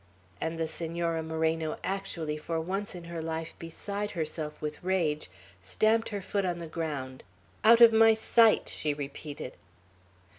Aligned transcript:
And 0.41 0.57
the 0.57 0.65
Senora 0.67 1.21
Moreno 1.21 1.77
actually, 1.83 2.35
for 2.35 2.59
once 2.59 2.95
in 2.95 3.03
her 3.03 3.21
life 3.21 3.53
beside 3.59 4.09
herself 4.17 4.59
with 4.59 4.83
rage, 4.83 5.29
stamped 5.61 6.09
her 6.09 6.23
foot 6.23 6.43
on 6.43 6.57
the 6.57 6.65
ground. 6.65 7.23
"Out 7.63 7.81
of 7.81 7.93
my 7.93 8.15
sight!" 8.15 8.67
she 8.67 8.95
repeated. 8.95 9.55